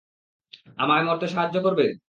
আমায় 0.77 1.03
মরতে 1.03 1.27
সাহায্য 1.27 1.57
করবে? 1.63 1.85